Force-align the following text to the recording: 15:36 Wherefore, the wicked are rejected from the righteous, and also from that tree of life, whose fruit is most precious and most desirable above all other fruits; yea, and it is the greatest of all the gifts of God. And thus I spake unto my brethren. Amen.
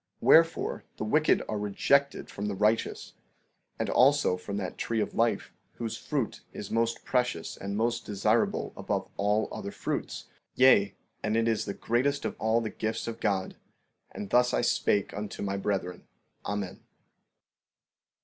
15:36 0.15 0.21
Wherefore, 0.27 0.83
the 0.97 1.03
wicked 1.03 1.43
are 1.47 1.59
rejected 1.59 2.31
from 2.31 2.47
the 2.47 2.55
righteous, 2.55 3.13
and 3.77 3.87
also 3.87 4.35
from 4.35 4.57
that 4.57 4.75
tree 4.79 4.99
of 4.99 5.13
life, 5.13 5.53
whose 5.73 5.95
fruit 5.95 6.41
is 6.51 6.71
most 6.71 7.05
precious 7.05 7.55
and 7.55 7.77
most 7.77 8.03
desirable 8.03 8.73
above 8.75 9.07
all 9.15 9.47
other 9.51 9.69
fruits; 9.69 10.25
yea, 10.55 10.95
and 11.21 11.37
it 11.37 11.47
is 11.47 11.65
the 11.65 11.75
greatest 11.75 12.25
of 12.25 12.35
all 12.39 12.61
the 12.61 12.71
gifts 12.71 13.07
of 13.07 13.19
God. 13.19 13.57
And 14.09 14.31
thus 14.31 14.55
I 14.55 14.61
spake 14.61 15.13
unto 15.13 15.43
my 15.43 15.55
brethren. 15.55 16.07
Amen. 16.47 16.79